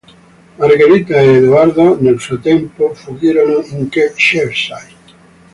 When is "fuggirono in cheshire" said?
2.95-4.51